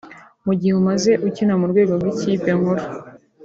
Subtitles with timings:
[0.45, 2.83] Mu gihe umaze ukina ku rwego rw’ikipe nkuru